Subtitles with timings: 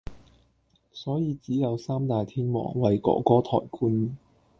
[0.91, 4.17] 所以只有“三大天王”為“哥哥”抬棺。